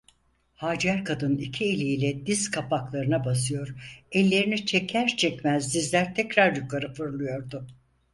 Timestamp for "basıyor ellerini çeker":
3.25-5.07